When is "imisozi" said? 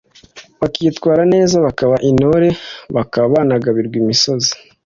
4.03-4.51